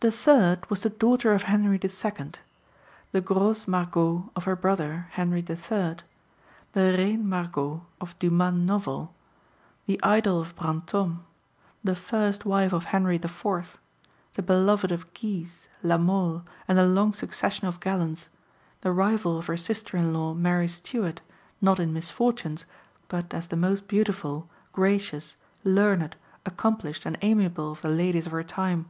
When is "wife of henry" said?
12.46-13.16